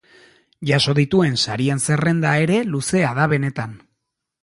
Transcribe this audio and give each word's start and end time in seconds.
Jaso 0.69 0.95
dituen 0.99 1.37
sarien 1.43 1.83
zerrenda 1.89 2.35
ere 2.47 2.59
luzea 2.73 3.15
da 3.21 3.33
benetan. 3.37 3.81